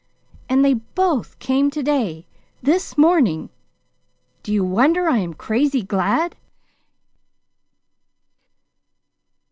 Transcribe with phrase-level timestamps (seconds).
[0.49, 2.25] And they both came to day
[2.63, 3.51] this morning.
[4.41, 6.35] Do you wonder I am crazy glad?"